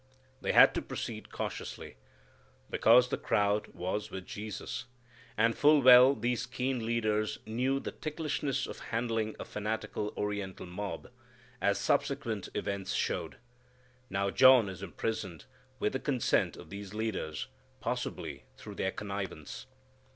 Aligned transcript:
They 0.41 0.51
had 0.51 0.73
to 0.73 0.81
proceed 0.81 1.31
cautiously, 1.31 1.97
because 2.71 3.09
the 3.09 3.19
crowd 3.19 3.67
was 3.67 4.09
with 4.09 4.25
Jesus. 4.25 4.85
And 5.37 5.55
full 5.55 5.79
well 5.83 6.15
these 6.15 6.47
keen 6.47 6.83
leaders 6.87 7.37
knew 7.45 7.79
the 7.79 7.91
ticklishness 7.91 8.65
of 8.65 8.79
handling 8.89 9.35
a 9.39 9.45
fanatical 9.45 10.11
Oriental 10.17 10.65
mob, 10.65 11.11
as 11.61 11.77
subsequent 11.77 12.49
events 12.55 12.93
showed. 12.93 13.37
Now 14.09 14.31
John 14.31 14.69
is 14.69 14.81
imprisoned, 14.81 15.45
with 15.77 15.93
the 15.93 15.99
consent 15.99 16.57
of 16.57 16.71
these 16.71 16.95
leaders, 16.95 17.45
possibly 17.79 18.45
through 18.57 18.73
their 18.73 18.91
connivance. 18.91 19.67